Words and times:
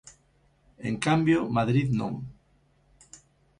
En 0.87 0.95
cambio, 1.05 1.39
Madrid, 1.57 1.87
non. 1.99 2.13